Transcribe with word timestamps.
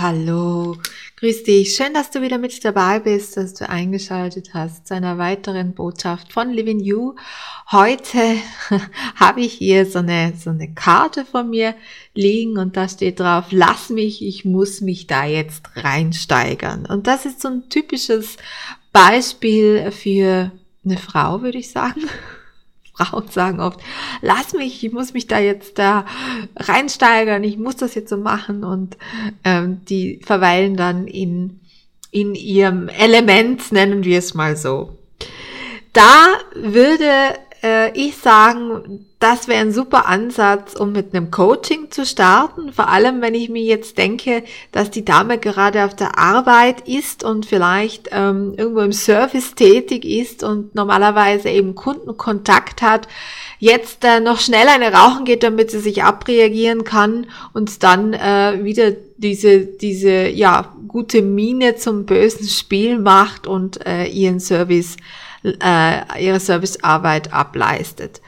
Hallo, 0.00 0.76
grüß 1.16 1.42
dich. 1.42 1.74
Schön, 1.74 1.92
dass 1.92 2.12
du 2.12 2.22
wieder 2.22 2.38
mit 2.38 2.64
dabei 2.64 3.00
bist, 3.00 3.36
dass 3.36 3.54
du 3.54 3.68
eingeschaltet 3.68 4.54
hast 4.54 4.86
zu 4.86 4.94
einer 4.94 5.18
weiteren 5.18 5.74
Botschaft 5.74 6.32
von 6.32 6.50
Living 6.50 6.78
You. 6.78 7.16
Heute 7.72 8.36
habe 9.16 9.40
ich 9.40 9.54
hier 9.54 9.86
so 9.86 9.98
eine, 9.98 10.34
so 10.38 10.50
eine 10.50 10.72
Karte 10.72 11.24
von 11.24 11.50
mir 11.50 11.74
liegen 12.14 12.58
und 12.58 12.76
da 12.76 12.88
steht 12.88 13.18
drauf, 13.18 13.46
lass 13.50 13.90
mich, 13.90 14.24
ich 14.24 14.44
muss 14.44 14.82
mich 14.82 15.08
da 15.08 15.24
jetzt 15.24 15.64
reinsteigern. 15.74 16.86
Und 16.86 17.08
das 17.08 17.26
ist 17.26 17.42
so 17.42 17.48
ein 17.48 17.68
typisches 17.68 18.36
Beispiel 18.92 19.90
für 19.90 20.52
eine 20.84 20.96
Frau, 20.96 21.42
würde 21.42 21.58
ich 21.58 21.72
sagen. 21.72 22.02
Frauen 22.98 23.28
sagen 23.28 23.60
oft, 23.60 23.80
lass 24.20 24.52
mich, 24.52 24.84
ich 24.84 24.92
muss 24.92 25.12
mich 25.12 25.26
da 25.26 25.38
jetzt 25.38 25.78
da 25.78 26.04
reinsteigern, 26.56 27.44
ich 27.44 27.56
muss 27.56 27.76
das 27.76 27.94
jetzt 27.94 28.10
so 28.10 28.16
machen 28.16 28.64
und 28.64 28.96
ähm, 29.44 29.80
die 29.88 30.20
verweilen 30.24 30.76
dann 30.76 31.06
in, 31.06 31.60
in 32.10 32.34
ihrem 32.34 32.88
Element, 32.88 33.72
nennen 33.72 34.04
wir 34.04 34.18
es 34.18 34.34
mal 34.34 34.56
so. 34.56 34.98
Da 35.92 36.26
würde 36.54 37.10
äh, 37.62 37.90
ich 37.98 38.16
sagen, 38.16 39.06
das 39.18 39.48
wäre 39.48 39.60
ein 39.60 39.72
super 39.72 40.06
Ansatz, 40.06 40.74
um 40.74 40.92
mit 40.92 41.12
einem 41.12 41.32
Coaching 41.32 41.90
zu 41.90 42.06
starten. 42.06 42.72
Vor 42.72 42.88
allem, 42.88 43.20
wenn 43.20 43.34
ich 43.34 43.48
mir 43.48 43.62
jetzt 43.62 43.98
denke, 43.98 44.44
dass 44.70 44.90
die 44.90 45.04
Dame 45.04 45.38
gerade 45.38 45.84
auf 45.84 45.96
der 45.96 46.18
Arbeit 46.18 46.86
ist 46.86 47.24
und 47.24 47.44
vielleicht 47.44 48.10
ähm, 48.12 48.54
irgendwo 48.56 48.80
im 48.80 48.92
Service 48.92 49.56
tätig 49.56 50.04
ist 50.04 50.44
und 50.44 50.74
normalerweise 50.76 51.48
eben 51.48 51.74
Kundenkontakt 51.74 52.80
hat, 52.80 53.08
jetzt 53.58 54.04
äh, 54.04 54.20
noch 54.20 54.38
schnell 54.38 54.68
eine 54.68 54.92
rauchen 54.92 55.24
geht, 55.24 55.42
damit 55.42 55.72
sie 55.72 55.80
sich 55.80 56.04
abreagieren 56.04 56.84
kann 56.84 57.26
und 57.52 57.82
dann 57.82 58.12
äh, 58.12 58.60
wieder 58.62 58.92
diese, 59.16 59.66
diese, 59.66 60.28
ja, 60.28 60.72
gute 60.86 61.22
Miene 61.22 61.74
zum 61.74 62.06
bösen 62.06 62.48
Spiel 62.48 62.98
macht 62.98 63.48
und 63.48 63.84
äh, 63.84 64.06
ihren 64.06 64.38
Service 64.38 64.96
äh, 65.42 66.22
ihre 66.24 66.40
Servicearbeit 66.40 67.32
ableistet. 67.32 68.20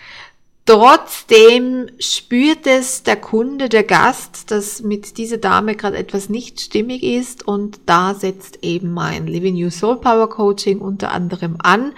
Trotzdem 0.67 1.91
spürt 1.99 2.67
es 2.67 3.03
der 3.03 3.17
Kunde, 3.17 3.69
der 3.69 3.83
Gast, 3.83 4.51
dass 4.51 4.83
mit 4.83 5.19
dieser 5.19 5.39
Dame 5.39 5.75
gerade 5.75 5.97
etwas 5.97 6.29
nicht 6.29 6.61
stimmig 6.61 7.03
ist 7.03 7.47
und 7.47 7.81
da 7.87 8.15
setzt 8.15 8.61
eben 8.63 8.93
mein 8.93 9.27
Living 9.27 9.57
You 9.57 9.71
Soul 9.71 9.97
Power 9.97 10.29
Coaching 10.29 10.79
unter 10.79 11.11
anderem 11.11 11.57
an. 11.59 11.93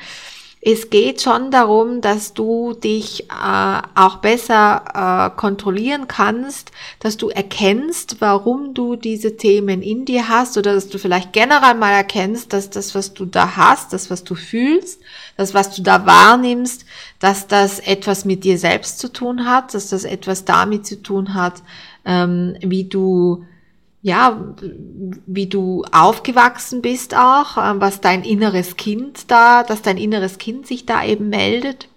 Es 0.65 0.91
geht 0.91 1.21
schon 1.21 1.51
darum, 1.51 2.01
dass 2.01 2.35
du 2.35 2.73
dich 2.73 3.25
äh, 3.25 3.83
auch 3.97 4.19
besser 4.19 4.85
äh, 5.35 5.37
kontrollieren 5.37 6.07
kannst, 6.07 6.71
dass 7.01 7.17
du 7.17 7.31
erkennst, 7.31 8.21
warum 8.21 8.73
du 8.73 8.95
diese 8.95 9.37
Themen 9.37 9.83
in 9.83 10.05
dir 10.05 10.29
hast 10.29 10.57
oder 10.57 10.73
dass 10.73 10.89
du 10.89 10.99
vielleicht 10.99 11.33
generell 11.33 11.75
mal 11.75 11.91
erkennst, 11.91 12.53
dass 12.53 12.71
das, 12.71 12.95
was 12.95 13.13
du 13.13 13.25
da 13.27 13.57
hast, 13.57 13.93
das, 13.93 14.09
was 14.09 14.23
du 14.23 14.37
fühlst, 14.37 15.01
das, 15.37 15.53
was 15.53 15.75
du 15.75 15.83
da 15.83 16.07
wahrnimmst, 16.07 16.85
dass 17.19 17.49
das 17.49 17.81
etwas 17.81 18.25
mit 18.25 18.45
dir 18.45 18.57
selbst 18.57 19.01
zu 19.01 19.13
tun 19.13 19.47
hat, 19.47 19.75
dass 19.75 19.89
das 19.89 20.05
etwas 20.05 20.45
damit 20.45 20.87
zu 20.87 21.03
tun 21.03 21.35
hat, 21.35 21.55
ähm, 22.05 22.57
wie 22.61 22.85
du 22.85 23.45
ja, 24.03 24.55
wie 25.27 25.47
du 25.47 25.85
aufgewachsen 25.93 26.83
bist 26.83 27.17
auch, 27.17 27.57
ähm, 27.57 27.81
was 27.81 28.01
dein 28.01 28.25
inneres 28.25 28.77
Kind 28.77 29.31
da, 29.31 29.63
dass 29.63 29.81
dein 29.81 29.97
inneres 29.97 30.39
Kind 30.39 30.67
sich 30.67 30.87
da 30.87 31.05
eben 31.05 31.29
meldet 31.29 31.89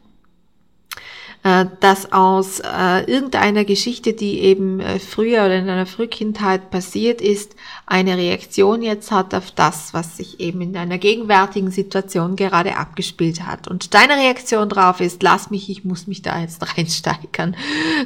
äh, 1.45 1.67
dass 1.79 2.11
aus 2.11 2.59
äh, 2.59 3.03
irgendeiner 3.06 3.66
Geschichte, 3.66 4.13
die 4.13 4.39
eben 4.39 4.79
äh, 4.79 4.97
früher 4.97 5.45
oder 5.45 5.56
in 5.57 5.69
einer 5.69 5.85
Frühkindheit 5.85 6.72
passiert 6.72 7.22
ist, 7.22 7.56
eine 7.85 8.17
Reaktion 8.17 8.81
jetzt 8.81 9.11
hat 9.11 9.35
auf 9.35 9.51
das, 9.51 9.94
was 9.94 10.17
sich 10.17 10.39
eben 10.39 10.61
in 10.61 10.73
deiner 10.73 10.97
gegenwärtigen 10.97 11.69
Situation 11.69 12.35
gerade 12.35 12.78
abgespielt 12.78 13.45
hat. 13.45 13.67
Und 13.67 13.94
deine 13.94 14.16
Reaktion 14.16 14.69
drauf 14.69 15.00
ist, 15.01 15.22
lass 15.22 15.51
mich, 15.51 15.69
ich 15.69 15.85
muss 15.85 16.07
mich 16.07 16.23
da 16.23 16.39
jetzt 16.39 16.63
reinsteigern. 16.78 17.55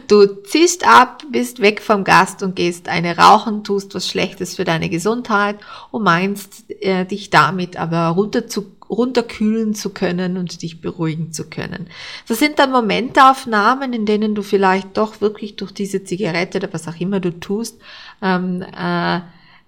Du 0.09 0.25
ziehst 0.43 0.85
ab, 0.85 1.23
bist 1.31 1.61
weg 1.61 1.81
vom 1.81 2.03
Gast 2.03 2.43
und 2.43 2.57
gehst 2.57 2.89
eine 2.89 3.15
rauchen, 3.15 3.63
tust 3.63 3.95
was 3.95 4.09
Schlechtes 4.09 4.57
für 4.57 4.65
deine 4.65 4.89
Gesundheit 4.89 5.55
und 5.91 6.03
meinst 6.03 6.69
äh, 6.81 7.05
dich 7.05 7.29
damit 7.29 7.77
aber 7.77 8.07
runter 8.09 8.47
zu 8.47 8.65
runterkühlen 8.89 9.73
zu 9.73 9.91
können 9.91 10.37
und 10.37 10.61
dich 10.61 10.81
beruhigen 10.81 11.31
zu 11.31 11.49
können. 11.49 11.87
Das 12.27 12.39
sind 12.39 12.59
dann 12.59 12.71
Momentaufnahmen, 12.71 13.93
in 13.93 14.05
denen 14.05 14.35
du 14.35 14.41
vielleicht 14.41 14.97
doch 14.97 15.21
wirklich 15.21 15.55
durch 15.55 15.71
diese 15.71 16.03
Zigarette 16.03 16.57
oder 16.57 16.73
was 16.73 16.87
auch 16.87 16.99
immer 16.99 17.19
du 17.19 17.39
tust, 17.39 17.79
ähm, 18.21 18.61
äh, 18.61 19.19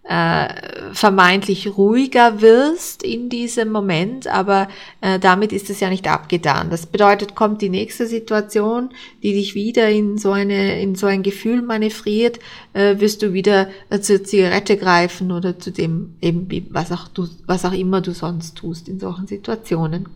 äh, 0.04 0.94
vermeintlich 0.94 1.78
ruhiger 1.78 2.42
wirst 2.42 3.04
in 3.04 3.30
diesem 3.30 3.72
Moment, 3.72 4.28
aber 4.28 4.68
äh, 5.02 5.20
damit 5.20 5.54
ist 5.54 5.70
es 5.70 5.80
ja 5.80 5.90
nicht 5.90 6.08
abgetan. 6.08 6.70
Das 6.72 6.88
bedeutet, 6.88 7.36
kommt 7.36 7.62
die 7.62 7.70
nächste 7.70 8.08
Situation, 8.08 8.90
die 9.22 9.34
dich 9.34 9.54
wieder 9.54 9.90
in 9.90 10.18
so 10.18 10.32
eine 10.32 10.82
in 10.82 10.96
so 10.96 11.06
ein 11.06 11.22
Gefühl 11.22 11.62
manövriert, 11.62 12.40
äh, 12.74 13.00
wirst 13.00 13.22
du 13.22 13.34
wieder 13.34 13.70
äh, 13.90 14.00
zur 14.00 14.24
Zigarette 14.24 14.76
greifen 14.76 15.32
oder 15.32 15.60
zu 15.60 15.72
dem 15.72 16.16
eben 16.20 16.48
was 16.72 16.92
auch 16.92 17.08
du 17.08 17.28
was 17.46 17.64
auch 17.64 17.74
immer 17.74 18.02
du 18.02 18.14
sonst 18.14 18.58
tust 18.58 18.88
in 18.88 19.00
solchen 19.00 19.28
Situationen. 19.28 20.08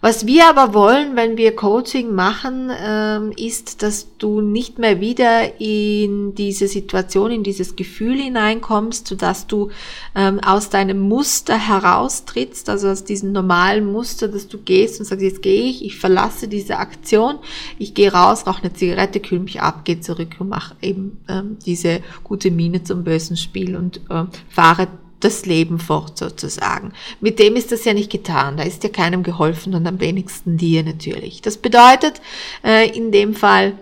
Was 0.00 0.26
wir 0.26 0.48
aber 0.48 0.74
wollen, 0.74 1.16
wenn 1.16 1.36
wir 1.36 1.56
Coaching 1.56 2.14
machen, 2.14 2.70
ähm, 2.80 3.32
ist, 3.36 3.82
dass 3.82 4.16
du 4.18 4.40
nicht 4.40 4.78
mehr 4.78 5.00
wieder 5.00 5.60
in 5.60 6.36
diese 6.36 6.68
Situation, 6.68 7.32
in 7.32 7.42
dieses 7.42 7.74
Gefühl 7.74 8.16
hineinkommst, 8.16 9.08
sodass 9.08 9.48
du 9.48 9.70
ähm, 10.14 10.38
aus 10.38 10.70
deinem 10.70 11.00
Muster 11.00 11.58
heraustrittst, 11.58 12.68
also 12.68 12.88
aus 12.88 13.02
diesem 13.02 13.32
normalen 13.32 13.90
Muster, 13.90 14.28
dass 14.28 14.46
du 14.46 14.58
gehst 14.58 15.00
und 15.00 15.06
sagst, 15.06 15.22
jetzt 15.22 15.42
gehe 15.42 15.64
ich, 15.64 15.84
ich 15.84 15.98
verlasse 15.98 16.46
diese 16.46 16.76
Aktion, 16.76 17.40
ich 17.80 17.92
gehe 17.92 18.12
raus, 18.12 18.46
rauche 18.46 18.62
eine 18.62 18.72
Zigarette, 18.72 19.18
kühl 19.18 19.40
mich 19.40 19.60
ab, 19.60 19.84
gehe 19.84 19.98
zurück 19.98 20.36
und 20.38 20.48
mache 20.48 20.76
eben 20.80 21.18
ähm, 21.28 21.56
diese 21.66 22.02
gute 22.22 22.52
Miene 22.52 22.84
zum 22.84 23.02
bösen 23.02 23.36
Spiel 23.36 23.74
und 23.74 24.00
fahre 24.48 24.86
das 25.20 25.46
Leben 25.46 25.78
fort 25.78 26.18
sozusagen. 26.18 26.92
Mit 27.20 27.38
dem 27.38 27.56
ist 27.56 27.72
das 27.72 27.84
ja 27.84 27.94
nicht 27.94 28.10
getan. 28.10 28.56
Da 28.56 28.62
ist 28.62 28.84
ja 28.84 28.90
keinem 28.90 29.22
geholfen 29.22 29.74
und 29.74 29.86
am 29.86 30.00
wenigsten 30.00 30.56
dir 30.56 30.82
natürlich. 30.82 31.42
Das 31.42 31.56
bedeutet 31.56 32.20
äh, 32.64 32.88
in 32.96 33.12
dem 33.12 33.34
Fall, 33.34 33.74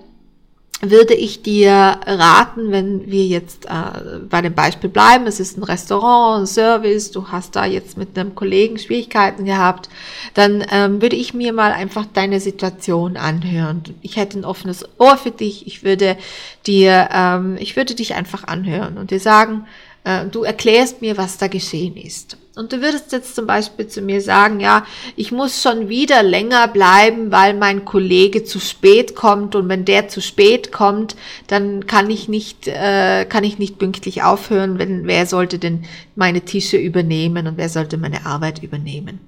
würde 0.82 1.14
ich 1.14 1.42
dir 1.42 1.72
raten, 1.72 2.70
wenn 2.70 3.10
wir 3.10 3.24
jetzt 3.24 3.64
äh, 3.64 4.18
bei 4.28 4.42
dem 4.42 4.54
Beispiel 4.54 4.90
bleiben, 4.90 5.26
es 5.26 5.40
ist 5.40 5.56
ein 5.56 5.62
Restaurant, 5.62 6.42
ein 6.42 6.46
Service, 6.46 7.10
du 7.10 7.28
hast 7.28 7.56
da 7.56 7.64
jetzt 7.64 7.96
mit 7.96 8.18
einem 8.18 8.34
Kollegen 8.34 8.78
Schwierigkeiten 8.78 9.46
gehabt, 9.46 9.88
dann 10.34 10.62
ähm, 10.70 11.00
würde 11.00 11.16
ich 11.16 11.32
mir 11.32 11.54
mal 11.54 11.72
einfach 11.72 12.04
deine 12.12 12.40
Situation 12.40 13.16
anhören. 13.16 13.84
Ich 14.02 14.16
hätte 14.16 14.38
ein 14.38 14.44
offenes 14.44 14.86
Ohr 14.98 15.16
für 15.16 15.30
dich, 15.30 15.66
ich 15.66 15.82
würde 15.82 16.18
dir, 16.66 17.08
ähm, 17.10 17.56
ich 17.58 17.74
würde 17.74 17.94
dich 17.94 18.14
einfach 18.14 18.44
anhören 18.44 18.98
und 18.98 19.10
dir 19.10 19.20
sagen, 19.20 19.66
äh, 20.06 20.26
du 20.26 20.44
erklärst 20.44 21.02
mir, 21.02 21.16
was 21.18 21.36
da 21.36 21.48
geschehen 21.48 21.96
ist. 21.96 22.38
Und 22.54 22.72
du 22.72 22.80
würdest 22.80 23.12
jetzt 23.12 23.34
zum 23.34 23.46
Beispiel 23.46 23.86
zu 23.86 24.00
mir 24.00 24.22
sagen, 24.22 24.60
ja, 24.60 24.86
ich 25.14 25.30
muss 25.30 25.60
schon 25.60 25.90
wieder 25.90 26.22
länger 26.22 26.68
bleiben, 26.68 27.30
weil 27.30 27.52
mein 27.52 27.84
Kollege 27.84 28.44
zu 28.44 28.60
spät 28.60 29.14
kommt 29.14 29.54
und 29.54 29.68
wenn 29.68 29.84
der 29.84 30.08
zu 30.08 30.22
spät 30.22 30.72
kommt, 30.72 31.16
dann 31.48 31.86
kann 31.86 32.08
ich 32.08 32.28
nicht, 32.28 32.66
äh, 32.66 33.26
kann 33.26 33.44
ich 33.44 33.58
nicht 33.58 33.78
pünktlich 33.78 34.22
aufhören, 34.22 34.78
wenn 34.78 35.06
wer 35.06 35.26
sollte 35.26 35.58
denn 35.58 35.84
meine 36.14 36.40
Tische 36.40 36.78
übernehmen 36.78 37.46
und 37.46 37.58
wer 37.58 37.68
sollte 37.68 37.98
meine 37.98 38.24
Arbeit 38.24 38.62
übernehmen. 38.62 39.20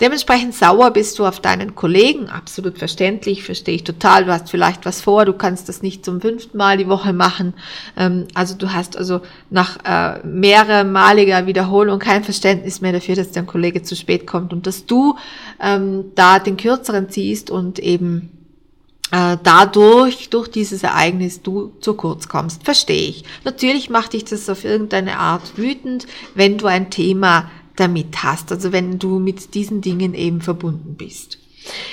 Dementsprechend 0.00 0.54
sauer 0.54 0.92
bist 0.92 1.18
du 1.18 1.26
auf 1.26 1.40
deinen 1.40 1.74
Kollegen, 1.74 2.28
absolut 2.28 2.78
verständlich, 2.78 3.42
verstehe 3.42 3.74
ich 3.74 3.84
total. 3.84 4.24
Du 4.24 4.32
hast 4.32 4.50
vielleicht 4.50 4.86
was 4.86 5.00
vor, 5.00 5.24
du 5.24 5.32
kannst 5.32 5.68
das 5.68 5.82
nicht 5.82 6.04
zum 6.04 6.20
fünften 6.20 6.56
Mal 6.56 6.76
die 6.76 6.88
Woche 6.88 7.12
machen. 7.12 7.54
Ähm, 7.96 8.28
also 8.34 8.54
du 8.54 8.72
hast 8.72 8.96
also 8.96 9.20
nach 9.50 9.78
äh, 9.84 10.24
mehrmaliger 10.26 11.46
Wiederholung 11.46 11.98
kein 11.98 12.22
Verständnis 12.22 12.80
mehr 12.80 12.92
dafür, 12.92 13.16
dass 13.16 13.32
dein 13.32 13.46
Kollege 13.46 13.82
zu 13.82 13.96
spät 13.96 14.26
kommt 14.26 14.52
und 14.52 14.66
dass 14.66 14.86
du 14.86 15.16
ähm, 15.60 16.12
da 16.14 16.38
den 16.38 16.56
kürzeren 16.56 17.10
ziehst 17.10 17.50
und 17.50 17.78
eben 17.80 18.30
äh, 19.10 19.36
dadurch, 19.42 20.28
durch 20.30 20.48
dieses 20.48 20.82
Ereignis, 20.82 21.42
du 21.42 21.72
zu 21.80 21.94
kurz 21.94 22.28
kommst. 22.28 22.64
Verstehe 22.64 23.08
ich. 23.08 23.24
Natürlich 23.44 23.90
macht 23.90 24.12
dich 24.12 24.24
das 24.24 24.48
auf 24.48 24.64
irgendeine 24.64 25.18
Art 25.18 25.56
wütend, 25.56 26.06
wenn 26.34 26.58
du 26.58 26.66
ein 26.66 26.90
Thema 26.90 27.50
damit 27.78 28.22
hast, 28.22 28.52
also 28.52 28.72
wenn 28.72 28.98
du 28.98 29.18
mit 29.18 29.54
diesen 29.54 29.80
Dingen 29.80 30.14
eben 30.14 30.40
verbunden 30.40 30.96
bist. 30.96 31.38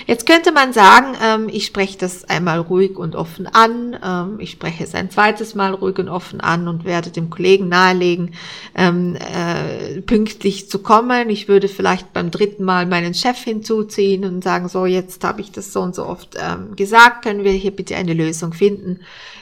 Jetzt 0.08 0.26
könnte 0.26 0.52
man 0.52 0.74
sagen, 0.74 1.16
ähm, 1.22 1.50
ich 1.52 1.66
spreche 1.66 1.98
das 1.98 2.24
einmal 2.26 2.60
ruhig 2.60 2.98
und 2.98 3.16
offen 3.16 3.48
an, 3.48 3.98
ähm, 4.04 4.40
ich 4.40 4.52
spreche 4.52 4.84
es 4.84 4.96
ein 4.96 5.10
zweites 5.10 5.56
Mal 5.56 5.74
ruhig 5.74 5.98
und 6.00 6.10
offen 6.10 6.40
an 6.42 6.68
und 6.68 6.86
werde 6.86 7.10
dem 7.10 7.30
Kollegen 7.30 7.70
nahelegen, 7.70 8.34
ähm, 8.76 9.16
äh, 9.16 10.02
pünktlich 10.02 10.70
zu 10.70 10.80
kommen. 10.80 11.30
Ich 11.30 11.48
würde 11.48 11.68
vielleicht 11.68 12.14
beim 12.14 12.32
dritten 12.32 12.64
Mal 12.64 12.86
meinen 12.86 13.14
Chef 13.14 13.38
hinzuziehen 13.44 14.24
und 14.26 14.44
sagen, 14.44 14.70
so 14.70 14.86
jetzt 14.86 15.24
habe 15.24 15.42
ich 15.42 15.52
das 15.52 15.74
so 15.74 15.82
und 15.82 15.96
so 15.96 16.06
oft 16.06 16.38
gesagt, 16.76 17.24
können 17.24 17.44
wir 17.44 17.52
hier 17.52 17.72
bitte 17.72 17.96
eine 17.96 18.14
Lösung 18.14 18.54
finden. 18.54 19.00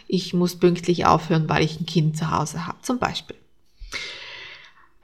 Ich 0.08 0.34
muss 0.34 0.56
pünktlich 0.56 1.06
aufhören, 1.06 1.50
weil 1.50 1.64
ich 1.64 1.80
ein 1.80 1.86
Kind 1.86 2.18
zu 2.18 2.32
Hause 2.32 2.68
habe, 2.68 2.78
zum 2.82 3.00
Beispiel. 3.00 3.36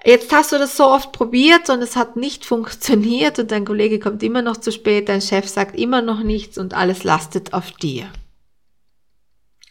Jetzt 0.06 0.32
hast 0.32 0.52
du 0.52 0.58
das 0.58 0.78
so 0.78 0.86
oft 0.86 1.12
probiert 1.12 1.70
und 1.70 1.82
es 1.82 1.96
hat 1.96 2.16
nicht 2.16 2.46
funktioniert 2.54 3.40
und 3.40 3.52
dein 3.52 3.66
Kollege 3.66 4.00
kommt 4.00 4.24
immer 4.24 4.42
noch 4.42 4.58
zu 4.58 4.72
spät, 4.72 5.10
dein 5.10 5.22
Chef 5.22 5.48
sagt 5.48 5.78
immer 5.78 6.02
noch 6.02 6.22
nichts 6.24 6.58
und 6.58 6.74
alles 6.74 7.04
lastet 7.04 7.54
auf 7.54 7.72
dir. 7.72 8.08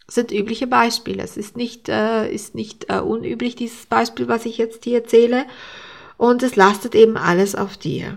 Das 0.07 0.15
sind 0.15 0.33
übliche 0.33 0.67
Beispiele. 0.67 1.23
Es 1.23 1.37
ist 1.37 1.57
nicht, 1.57 1.91
äh, 1.91 2.33
ist 2.33 2.55
nicht 2.55 2.87
äh, 2.89 3.01
unüblich, 3.01 3.57
dieses 3.57 3.85
Beispiel, 3.85 4.27
was 4.27 4.47
ich 4.47 4.57
jetzt 4.57 4.85
hier 4.85 5.01
erzähle. 5.01 5.45
Und 6.17 6.43
es 6.43 6.57
lastet 6.57 6.95
eben 6.95 7.19
alles 7.19 7.55
auf 7.55 7.77
dir. 7.77 8.17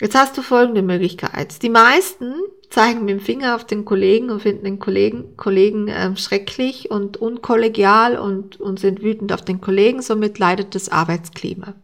Jetzt 0.00 0.14
hast 0.14 0.36
du 0.38 0.42
folgende 0.42 0.80
Möglichkeit. 0.80 1.62
Die 1.62 1.68
meisten 1.68 2.32
zeigen 2.70 3.00
mit 3.00 3.10
dem 3.10 3.20
Finger 3.20 3.54
auf 3.54 3.66
den 3.66 3.84
Kollegen 3.84 4.30
und 4.30 4.40
finden 4.40 4.64
den 4.64 4.78
Kollegen, 4.78 5.36
Kollegen 5.36 5.88
ähm, 5.88 6.16
schrecklich 6.16 6.90
und 6.90 7.18
unkollegial 7.18 8.16
und, 8.16 8.58
und 8.58 8.80
sind 8.80 9.02
wütend 9.02 9.30
auf 9.32 9.42
den 9.42 9.60
Kollegen. 9.60 10.00
Somit 10.00 10.38
leidet 10.38 10.74
das 10.74 10.88
Arbeitsklima. 10.88 11.74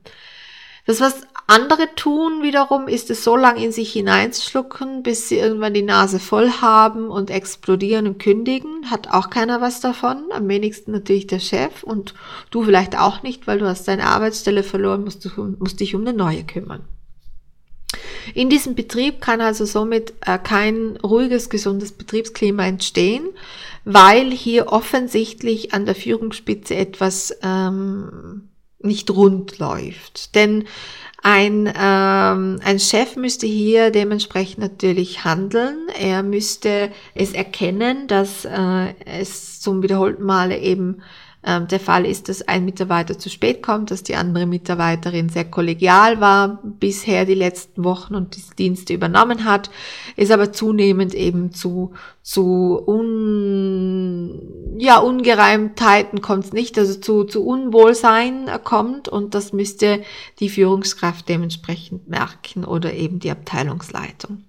Das, 0.87 1.01
was 1.01 1.23
andere 1.47 1.95
tun 1.95 2.43
wiederum, 2.43 2.89
ist 2.89 3.11
es 3.11 3.23
so 3.23 3.37
lange 3.37 3.63
in 3.63 3.73
sich 3.73 3.93
hineinschlucken, 3.93 5.03
bis 5.03 5.29
sie 5.29 5.37
irgendwann 5.37 5.75
die 5.75 5.83
Nase 5.83 6.19
voll 6.19 6.49
haben 6.63 7.11
und 7.11 7.31
explodieren 7.31 8.07
und 8.07 8.19
kündigen. 8.19 8.91
Hat 8.91 9.09
auch 9.13 9.29
keiner 9.29 9.61
was 9.61 9.81
davon. 9.81 10.31
Am 10.33 10.49
wenigsten 10.49 10.93
natürlich 10.93 11.27
der 11.27 11.41
Chef 11.41 11.83
und 11.83 12.15
du 12.51 12.63
vielleicht 12.63 12.97
auch 12.99 13.23
nicht, 13.23 13.47
weil 13.47 13.59
du 13.59 13.67
hast 13.67 13.87
deine 13.89 14.07
Arbeitsstelle 14.07 14.63
verloren, 14.63 15.05
musst, 15.05 15.23
du, 15.25 15.57
musst 15.59 15.81
dich 15.81 15.95
um 15.95 16.01
eine 16.01 16.17
neue 16.17 16.45
kümmern. 16.45 16.85
In 18.35 18.51
diesem 18.51 18.75
Betrieb 18.75 19.21
kann 19.21 19.41
also 19.41 19.65
somit 19.65 20.15
äh, 20.25 20.39
kein 20.39 20.97
ruhiges, 21.03 21.51
gesundes 21.51 21.93
Betriebsklima 21.93 22.65
entstehen, 22.65 23.29
weil 23.85 24.31
hier 24.31 24.73
offensichtlich 24.73 25.73
an 25.73 25.87
der 25.87 25.95
Führungsspitze 25.95 26.75
etwas 26.75 27.37
ähm, 27.43 28.49
nicht 28.81 29.11
rund 29.11 29.59
läuft. 29.59 30.35
Denn 30.35 30.65
ein, 31.23 31.67
ähm, 31.77 32.61
ein 32.63 32.79
Chef 32.79 33.17
müsste 33.17 33.47
hier 33.47 33.91
dementsprechend 33.91 34.59
natürlich 34.59 35.25
handeln. 35.25 35.89
Er 35.99 36.23
müsste 36.23 36.91
es 37.15 37.33
erkennen, 37.33 38.07
dass 38.07 38.45
äh, 38.45 38.95
es 39.05 39.61
zum 39.61 39.83
wiederholten 39.83 40.23
Male 40.23 40.59
eben 40.59 41.03
ähm, 41.47 41.69
der 41.69 41.79
Fall 41.79 42.05
ist, 42.05 42.29
dass 42.29 42.43
ein 42.43 42.65
Mitarbeiter 42.65 43.19
zu 43.19 43.31
spät 43.31 43.63
kommt, 43.63 43.93
dass 43.93 44.03
die 44.03 44.17
andere 44.17 44.47
Mitarbeiterin 44.47 45.29
sehr 45.29 45.45
kollegial 45.45 46.21
war 46.21 46.61
bisher 46.65 47.25
die 47.25 47.35
letzten 47.35 47.85
Wochen 47.85 48.17
und 48.17 48.35
die 48.37 48.43
Dienste 48.59 48.93
übernommen 48.93 49.45
hat, 49.45 49.71
ist 50.17 50.33
aber 50.33 50.53
zunehmend 50.53 51.15
eben 51.15 51.53
zu, 51.53 51.93
zu 52.23 52.83
un, 52.85 54.77
ja, 54.79 54.99
Ungereimtheiten 54.99 56.21
kommt 56.21 56.47
es 56.47 56.53
nicht, 56.53 56.77
also 56.79 56.99
zu, 56.99 57.23
zu 57.23 57.47
Unwohlsein 57.47 58.51
kommt 58.65 59.09
und 59.09 59.37
das 59.37 59.53
müsste 59.53 60.03
die 60.41 60.49
Führungskraft 60.49 61.29
dementsprechend 61.29 62.09
merken 62.09 62.65
oder 62.65 62.93
eben 62.93 63.21
die 63.21 63.31
Abteilungsleitung. 63.31 64.46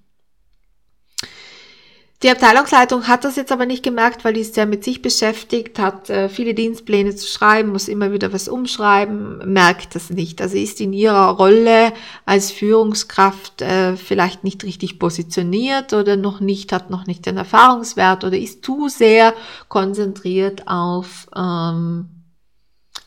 Die 2.23 2.31
Abteilungsleitung 2.31 3.07
hat 3.07 3.25
das 3.25 3.35
jetzt 3.35 3.51
aber 3.51 3.67
nicht 3.67 3.83
gemerkt, 3.83 4.25
weil 4.25 4.33
die 4.33 4.41
ist 4.41 4.55
sehr 4.55 4.65
mit 4.65 4.83
sich 4.83 5.03
beschäftigt, 5.03 5.77
hat 5.77 6.09
äh, 6.09 6.29
viele 6.29 6.55
Dienstpläne 6.55 7.15
zu 7.15 7.27
schreiben, 7.27 7.71
muss 7.71 7.87
immer 7.87 8.11
wieder 8.11 8.33
was 8.33 8.47
umschreiben, 8.47 9.37
merkt 9.53 9.93
das 9.93 10.09
nicht. 10.09 10.41
Also 10.41 10.57
ist 10.57 10.81
in 10.81 10.93
ihrer 10.93 11.29
Rolle 11.29 11.93
als 12.25 12.51
Führungskraft 12.51 13.61
äh, 13.61 13.95
vielleicht 13.97 14.43
nicht 14.43 14.63
richtig 14.63 14.97
positioniert 14.97 15.93
oder 15.93 16.17
noch 16.17 16.39
nicht, 16.39 16.71
hat 16.71 16.89
noch 16.89 17.05
nicht 17.05 17.27
den 17.27 17.37
Erfahrungswert 17.37 18.23
oder 18.23 18.37
ist 18.37 18.65
zu 18.65 18.89
sehr 18.89 19.35
konzentriert 19.67 20.67
auf 20.67 21.27
ähm, 21.35 22.09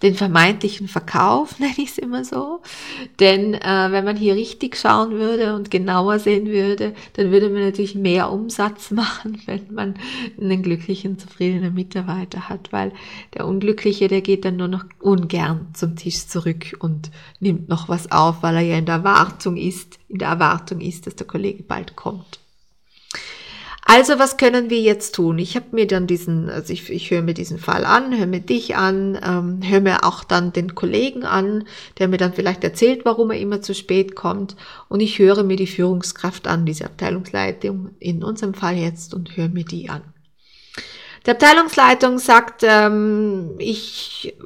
den 0.02 0.14
vermeintlichen 0.14 0.88
Verkauf, 0.88 1.58
nenne 1.58 1.74
ich 1.76 1.90
es 1.90 1.98
immer 1.98 2.24
so. 2.24 2.60
Denn 3.18 3.54
äh, 3.54 3.88
wenn 3.90 4.04
man 4.04 4.16
hier 4.16 4.34
richtig 4.34 4.76
schauen 4.76 5.12
würde 5.12 5.54
und 5.54 5.70
genauer 5.70 6.18
sehen 6.18 6.46
würde, 6.46 6.94
dann 7.14 7.30
würde 7.30 7.50
man 7.50 7.64
natürlich 7.64 7.94
mehr 7.94 8.30
Umsatz 8.30 8.90
machen, 8.90 9.40
wenn 9.46 9.72
man 9.72 9.94
einen 10.40 10.62
glücklichen, 10.62 11.18
zufriedenen 11.18 11.74
Mitarbeiter 11.74 12.48
hat, 12.48 12.72
weil 12.72 12.92
der 13.34 13.46
Unglückliche, 13.46 14.08
der 14.08 14.20
geht 14.20 14.44
dann 14.44 14.56
nur 14.56 14.68
noch 14.68 14.84
ungern 15.00 15.68
zum 15.74 15.96
Tisch 15.96 16.26
zurück 16.26 16.76
und 16.78 17.10
nimmt 17.40 17.68
noch 17.68 17.88
was 17.88 18.10
auf, 18.10 18.42
weil 18.42 18.56
er 18.56 18.62
ja 18.62 18.78
in 18.78 18.86
der 18.86 18.96
Erwartung 18.96 19.56
ist, 19.56 19.98
in 20.08 20.18
der 20.18 20.28
Erwartung 20.28 20.80
ist, 20.80 21.06
dass 21.06 21.16
der 21.16 21.26
Kollege 21.26 21.62
bald 21.62 21.96
kommt. 21.96 22.40
Also 23.92 24.20
was 24.20 24.36
können 24.36 24.70
wir 24.70 24.80
jetzt 24.80 25.16
tun? 25.16 25.40
Ich 25.40 25.56
habe 25.56 25.66
mir 25.72 25.84
dann 25.84 26.06
diesen, 26.06 26.48
also 26.48 26.72
ich, 26.72 26.88
ich 26.90 27.10
höre 27.10 27.22
mir 27.22 27.34
diesen 27.34 27.58
Fall 27.58 27.84
an, 27.84 28.16
höre 28.16 28.28
mir 28.28 28.38
dich 28.38 28.76
an, 28.76 29.18
ähm, 29.20 29.68
höre 29.68 29.80
mir 29.80 30.04
auch 30.04 30.22
dann 30.22 30.52
den 30.52 30.76
Kollegen 30.76 31.24
an, 31.24 31.64
der 31.98 32.06
mir 32.06 32.16
dann 32.16 32.32
vielleicht 32.32 32.62
erzählt, 32.62 33.04
warum 33.04 33.32
er 33.32 33.40
immer 33.40 33.62
zu 33.62 33.74
spät 33.74 34.14
kommt. 34.14 34.54
Und 34.88 35.00
ich 35.00 35.18
höre 35.18 35.42
mir 35.42 35.56
die 35.56 35.66
Führungskraft 35.66 36.46
an, 36.46 36.66
diese 36.66 36.84
Abteilungsleitung 36.84 37.90
in 37.98 38.22
unserem 38.22 38.54
Fall 38.54 38.76
jetzt 38.76 39.12
und 39.12 39.36
höre 39.36 39.48
mir 39.48 39.64
die 39.64 39.90
an. 39.90 40.02
Die 41.26 41.30
Abteilungsleitung 41.32 42.20
sagt, 42.20 42.62
ähm, 42.62 43.56
ich 43.58 44.36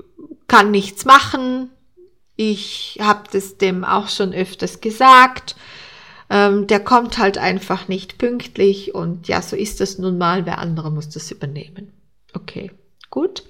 kann 0.48 0.70
nichts 0.70 1.04
machen. 1.04 1.68
Ich 2.36 2.96
habe 2.98 3.24
das 3.30 3.58
dem 3.58 3.84
auch 3.84 4.08
schon 4.08 4.32
öfters 4.32 4.80
gesagt 4.80 5.54
ähm, 6.30 6.66
der 6.66 6.80
kommt 6.80 7.18
halt 7.18 7.38
einfach 7.38 7.88
nicht 7.88 8.18
pünktlich 8.18 8.94
und 8.94 9.28
ja, 9.28 9.42
so 9.42 9.56
ist 9.56 9.80
das 9.80 9.98
nun 9.98 10.18
mal, 10.18 10.46
wer 10.46 10.58
andere 10.58 10.90
muss 10.90 11.08
das 11.08 11.30
übernehmen. 11.30 11.92
Okay, 12.32 12.70
gut. 13.10 13.44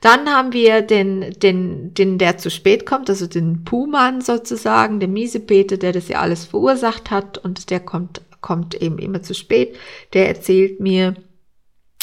Dann 0.00 0.28
haben 0.28 0.52
wir 0.52 0.82
den, 0.82 1.32
den, 1.38 1.94
den, 1.94 2.18
der 2.18 2.36
zu 2.36 2.50
spät 2.50 2.84
kommt, 2.84 3.08
also 3.08 3.26
den 3.26 3.64
Puhmann 3.64 4.20
sozusagen, 4.20 5.00
der 5.00 5.08
Miesepeter, 5.08 5.78
der 5.78 5.92
das 5.92 6.08
ja 6.08 6.20
alles 6.20 6.44
verursacht 6.44 7.10
hat 7.10 7.38
und 7.38 7.70
der 7.70 7.80
kommt, 7.80 8.20
kommt 8.42 8.74
eben 8.74 8.98
immer 8.98 9.22
zu 9.22 9.32
spät. 9.32 9.76
Der 10.12 10.28
erzählt 10.28 10.78
mir, 10.78 11.14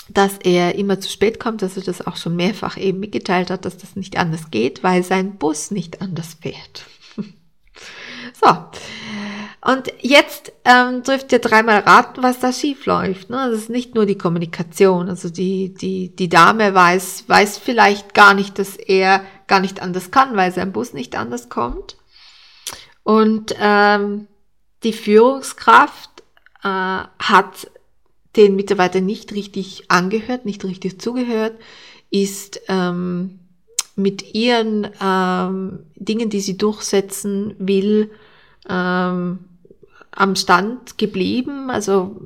dass 0.10 0.38
er 0.44 0.76
immer 0.76 1.00
zu 1.00 1.10
spät 1.10 1.40
kommt, 1.40 1.62
dass 1.62 1.78
er 1.78 1.84
das 1.84 2.06
auch 2.06 2.18
schon 2.18 2.36
mehrfach 2.36 2.78
eben 2.78 3.00
mitgeteilt 3.00 3.52
hat, 3.52 3.66
dass 3.66 3.78
das 3.78 3.96
nicht 3.96 4.18
anders 4.18 4.50
geht, 4.50 4.84
weil 4.84 5.04
sein 5.04 5.38
Bus 5.38 5.70
nicht 5.70 6.02
anders 6.02 6.38
fährt. 6.42 6.86
so, 8.34 8.48
Und 9.64 9.94
jetzt 10.02 10.54
ähm, 10.66 11.04
dürft 11.04 11.32
ihr 11.32 11.40
dreimal 11.40 11.82
raten, 11.82 12.24
was 12.24 12.40
da 12.40 12.52
schief 12.52 12.88
läuft. 12.88 13.30
Ne? 13.30 13.48
Das 13.52 13.60
ist 13.60 13.70
nicht 13.70 13.94
nur 13.94 14.08
die 14.08 14.18
Kommunikation. 14.18 15.08
Also 15.08 15.30
die, 15.30 15.74
die, 15.74 16.16
die 16.16 16.30
Dame 16.30 16.74
weiß, 16.74 17.26
weiß 17.28 17.60
vielleicht 17.60 18.16
gar 18.16 18.34
nicht, 18.34 18.58
dass 18.58 18.76
er 18.76 19.24
gar 19.46 19.60
nicht 19.60 19.82
anders 19.82 20.10
kann, 20.10 20.36
weil 20.36 20.52
sein 20.52 20.72
Bus 20.72 20.94
nicht 20.94 21.16
anders 21.16 21.50
kommt. 21.50 21.96
Und 23.04 23.56
ähm, 23.60 24.28
die 24.84 24.94
Führungskraft 24.94 26.24
äh, 26.64 26.68
hat 26.68 27.70
den 28.36 28.56
Mitarbeiter 28.56 29.02
nicht 29.02 29.32
richtig 29.34 29.92
angehört, 29.92 30.46
nicht 30.46 30.64
richtig 30.64 31.00
zugehört, 31.00 31.54
ist 32.10 32.62
ähm, 32.68 33.40
mit 33.96 34.34
ihren 34.34 34.90
ähm, 35.02 35.86
Dingen, 35.96 36.30
die 36.30 36.40
sie 36.40 36.58
durchsetzen 36.58 37.56
will, 37.60 38.10
ähm, 38.68 39.40
am 40.12 40.36
Stand 40.36 40.98
geblieben, 40.98 41.70
also 41.70 42.20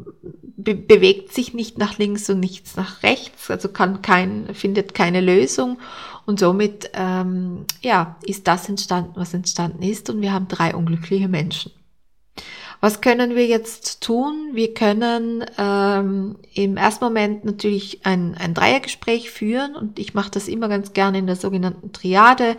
be 0.57 0.75
bewegt 0.75 1.33
sich 1.33 1.53
nicht 1.53 1.77
nach 1.77 1.97
links 1.97 2.29
und 2.29 2.39
nichts 2.39 2.75
nach 2.75 3.03
rechts, 3.03 3.51
also 3.51 3.69
kann 3.69 4.01
kein, 4.01 4.53
findet 4.53 4.93
keine 4.93 5.21
Lösung 5.21 5.77
und 6.25 6.39
somit 6.39 6.89
ähm, 6.93 7.65
ja, 7.81 8.15
ist 8.23 8.47
das 8.47 8.67
entstanden, 8.67 9.11
was 9.15 9.33
entstanden 9.33 9.83
ist 9.83 10.09
und 10.09 10.21
wir 10.21 10.33
haben 10.33 10.47
drei 10.47 10.75
unglückliche 10.75 11.27
Menschen. 11.27 11.71
Was 12.81 13.01
können 13.01 13.35
wir 13.35 13.47
jetzt 13.47 14.01
tun? 14.01 14.51
Wir 14.53 14.73
können 14.73 15.45
ähm, 15.57 16.37
im 16.53 16.77
ersten 16.77 17.05
Moment 17.05 17.45
natürlich 17.45 18.05
ein, 18.05 18.35
ein 18.37 18.53
Dreiergespräch 18.53 19.31
führen 19.31 19.75
und 19.75 19.97
ich 19.97 20.13
mache 20.13 20.31
das 20.31 20.47
immer 20.47 20.67
ganz 20.67 20.93
gerne 20.93 21.19
in 21.19 21.25
der 21.25 21.35
sogenannten 21.35 21.93
Triade. 21.93 22.57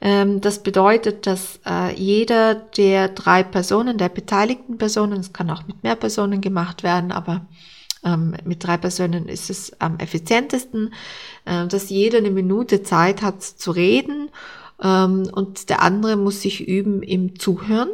Ähm, 0.00 0.40
das 0.40 0.62
bedeutet, 0.62 1.26
dass 1.26 1.60
äh, 1.66 1.94
jeder 1.94 2.54
der 2.54 3.08
drei 3.08 3.42
Personen, 3.42 3.98
der 3.98 4.08
beteiligten 4.08 4.78
Personen, 4.78 5.20
es 5.20 5.32
kann 5.32 5.50
auch 5.50 5.66
mit 5.66 5.82
mehr 5.82 5.96
Personen 5.96 6.40
gemacht 6.40 6.82
werden, 6.82 7.10
aber 7.10 7.46
ähm, 8.04 8.34
mit 8.44 8.64
drei 8.64 8.76
Personen 8.76 9.28
ist 9.28 9.50
es 9.50 9.80
am 9.80 9.98
effizientesten, 9.98 10.94
äh, 11.44 11.66
dass 11.66 11.90
jeder 11.90 12.18
eine 12.18 12.30
Minute 12.30 12.82
Zeit 12.82 13.22
hat 13.22 13.42
zu 13.42 13.72
reden 13.72 14.30
ähm, 14.82 15.28
und 15.32 15.68
der 15.68 15.82
andere 15.82 16.16
muss 16.16 16.42
sich 16.42 16.66
üben 16.66 17.02
im 17.02 17.38
Zuhören. 17.38 17.90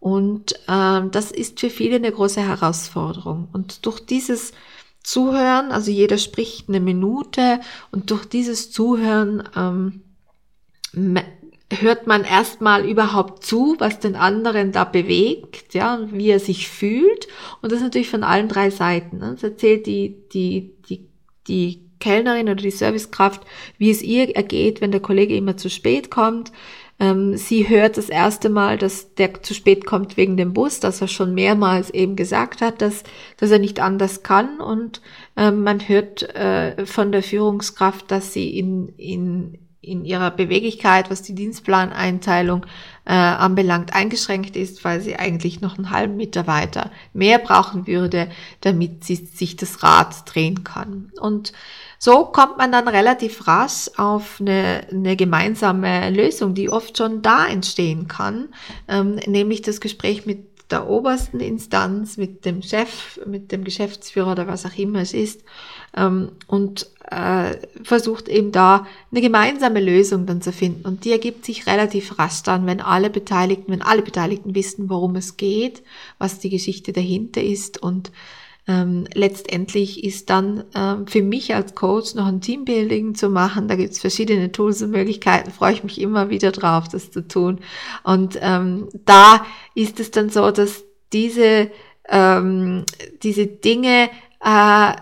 Und 0.00 0.54
ähm, 0.68 1.10
das 1.10 1.30
ist 1.30 1.60
für 1.60 1.70
viele 1.70 1.96
eine 1.96 2.12
große 2.12 2.40
Herausforderung. 2.40 3.48
Und 3.52 3.86
durch 3.86 4.00
dieses 4.00 4.52
Zuhören, 5.02 5.72
also 5.72 5.90
jeder 5.90 6.18
spricht 6.18 6.68
eine 6.68 6.80
Minute 6.80 7.60
und 7.92 8.10
durch 8.10 8.24
dieses 8.24 8.70
Zuhören 8.70 9.48
ähm, 9.56 10.02
hört 10.92 12.06
man 12.06 12.24
erstmal 12.24 12.88
überhaupt 12.88 13.44
zu, 13.44 13.76
was 13.78 13.98
den 13.98 14.14
anderen 14.14 14.72
da 14.72 14.84
bewegt, 14.84 15.74
ja, 15.74 16.00
wie 16.12 16.30
er 16.30 16.40
sich 16.40 16.68
fühlt. 16.68 17.26
Und 17.60 17.72
das 17.72 17.80
natürlich 17.80 18.08
von 18.08 18.24
allen 18.24 18.48
drei 18.48 18.70
Seiten. 18.70 19.18
Ne? 19.18 19.32
Das 19.32 19.42
erzählt 19.42 19.86
die, 19.86 20.16
die, 20.32 20.72
die, 20.88 21.08
die 21.48 21.86
Kellnerin 21.98 22.48
oder 22.48 22.62
die 22.62 22.70
Servicekraft, 22.70 23.42
wie 23.78 23.90
es 23.90 24.02
ihr 24.02 24.34
ergeht, 24.36 24.80
wenn 24.80 24.92
der 24.92 25.00
Kollege 25.00 25.36
immer 25.36 25.56
zu 25.56 25.68
spät 25.70 26.10
kommt. 26.10 26.52
Ähm, 26.98 27.36
sie 27.36 27.68
hört 27.68 27.98
das 27.98 28.08
erste 28.08 28.48
Mal, 28.48 28.78
dass 28.78 29.14
der 29.14 29.42
zu 29.42 29.52
spät 29.54 29.84
kommt 29.84 30.16
wegen 30.16 30.36
dem 30.36 30.52
Bus, 30.52 30.80
dass 30.80 31.00
er 31.00 31.08
schon 31.08 31.34
mehrmals 31.34 31.90
eben 31.90 32.16
gesagt 32.16 32.62
hat, 32.62 32.80
dass, 32.80 33.02
dass 33.36 33.50
er 33.50 33.58
nicht 33.58 33.80
anders 33.80 34.22
kann. 34.22 34.60
Und 34.60 35.02
ähm, 35.36 35.62
man 35.62 35.88
hört 35.88 36.22
äh, 36.34 36.86
von 36.86 37.12
der 37.12 37.22
Führungskraft, 37.22 38.10
dass 38.10 38.32
sie 38.32 38.58
in, 38.58 38.88
in, 38.96 39.58
in 39.80 40.04
ihrer 40.04 40.30
Beweglichkeit, 40.30 41.10
was 41.10 41.22
die 41.22 41.34
Dienstplaneinteilung 41.34 42.66
äh, 43.04 43.12
anbelangt, 43.12 43.94
eingeschränkt 43.94 44.56
ist, 44.56 44.84
weil 44.84 45.00
sie 45.00 45.16
eigentlich 45.16 45.60
noch 45.60 45.78
einen 45.78 45.90
halben 45.90 46.16
Meter 46.16 46.46
weiter 46.46 46.90
mehr 47.12 47.38
brauchen 47.38 47.86
würde, 47.86 48.28
damit 48.62 49.04
sie 49.04 49.14
sich 49.14 49.56
das 49.56 49.82
Rad 49.82 50.14
drehen 50.26 50.64
kann. 50.64 51.12
Und 51.20 51.52
so 51.98 52.24
kommt 52.24 52.58
man 52.58 52.72
dann 52.72 52.88
relativ 52.88 53.46
rasch 53.46 53.88
auf 53.96 54.40
eine, 54.40 54.86
eine 54.90 55.16
gemeinsame 55.16 56.10
Lösung, 56.10 56.54
die 56.54 56.68
oft 56.68 56.98
schon 56.98 57.22
da 57.22 57.46
entstehen 57.46 58.08
kann, 58.08 58.48
ähm, 58.88 59.16
nämlich 59.26 59.62
das 59.62 59.80
Gespräch 59.80 60.26
mit 60.26 60.70
der 60.70 60.88
obersten 60.88 61.40
Instanz, 61.40 62.16
mit 62.16 62.44
dem 62.44 62.60
Chef, 62.60 63.20
mit 63.24 63.52
dem 63.52 63.62
Geschäftsführer 63.62 64.32
oder 64.32 64.46
was 64.48 64.66
auch 64.66 64.76
immer 64.76 65.00
es 65.00 65.14
ist 65.14 65.44
ähm, 65.96 66.32
und 66.48 66.90
äh, 67.10 67.56
versucht 67.82 68.28
eben 68.28 68.52
da 68.52 68.86
eine 69.10 69.20
gemeinsame 69.20 69.80
Lösung 69.80 70.26
dann 70.26 70.42
zu 70.42 70.52
finden. 70.52 70.86
Und 70.86 71.04
die 71.04 71.12
ergibt 71.12 71.44
sich 71.44 71.66
relativ 71.66 72.18
rasch 72.18 72.42
dann, 72.42 72.66
wenn 72.66 72.80
alle 72.80 73.10
Beteiligten, 73.10 73.72
wenn 73.72 73.82
alle 73.82 74.02
Beteiligten 74.02 74.54
wissen, 74.54 74.90
worum 74.90 75.16
es 75.16 75.36
geht, 75.36 75.82
was 76.18 76.38
die 76.38 76.50
Geschichte 76.50 76.92
dahinter 76.92 77.42
ist 77.42 77.82
und 77.82 78.10
ähm, 78.68 79.06
letztendlich 79.14 80.02
ist 80.02 80.28
dann 80.28 80.64
ähm, 80.74 81.06
für 81.06 81.22
mich 81.22 81.54
als 81.54 81.76
Coach 81.76 82.16
noch 82.16 82.26
ein 82.26 82.40
Teambuilding 82.40 83.14
zu 83.14 83.28
machen. 83.28 83.68
Da 83.68 83.76
gibt 83.76 83.92
es 83.92 84.00
verschiedene 84.00 84.50
Tools 84.50 84.82
und 84.82 84.90
Möglichkeiten. 84.90 85.52
Freue 85.52 85.74
ich 85.74 85.84
mich 85.84 86.00
immer 86.00 86.30
wieder 86.30 86.50
drauf, 86.50 86.88
das 86.88 87.12
zu 87.12 87.28
tun. 87.28 87.60
Und 88.02 88.36
ähm, 88.42 88.88
da 89.04 89.46
ist 89.76 90.00
es 90.00 90.10
dann 90.10 90.30
so, 90.30 90.50
dass 90.50 90.82
diese 91.12 91.70
ähm, 92.08 92.84
diese 93.22 93.46
Dinge 93.46 94.10
äh, 94.40 94.92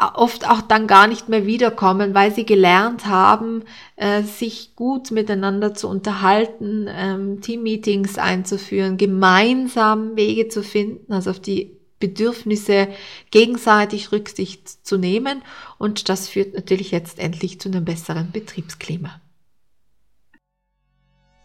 oft 0.00 0.48
auch 0.48 0.62
dann 0.62 0.86
gar 0.86 1.06
nicht 1.06 1.28
mehr 1.28 1.46
wiederkommen, 1.46 2.14
weil 2.14 2.34
sie 2.34 2.46
gelernt 2.46 3.06
haben, 3.06 3.64
äh, 3.96 4.22
sich 4.22 4.74
gut 4.74 5.10
miteinander 5.10 5.74
zu 5.74 5.88
unterhalten, 5.88 6.88
ähm, 6.88 7.40
Teammeetings 7.40 8.16
einzuführen, 8.16 8.96
gemeinsam 8.96 10.16
Wege 10.16 10.48
zu 10.48 10.62
finden, 10.62 11.12
also 11.12 11.30
auf 11.30 11.40
die 11.40 11.76
Bedürfnisse 11.98 12.88
gegenseitig 13.30 14.10
Rücksicht 14.10 14.86
zu 14.86 14.96
nehmen. 14.96 15.42
Und 15.78 16.08
das 16.08 16.28
führt 16.28 16.54
natürlich 16.54 16.90
jetzt 16.90 17.18
endlich 17.18 17.60
zu 17.60 17.68
einem 17.68 17.84
besseren 17.84 18.32
Betriebsklima. 18.32 19.20